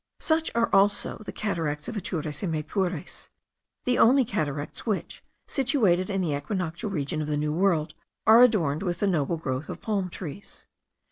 [0.19, 3.29] Such also are the cataracts of Atures and Maypures;
[3.85, 7.93] the only cataracts which, situated in the equinoctial region of the New World,
[8.25, 10.65] are adorned with the noble growth of palm trees.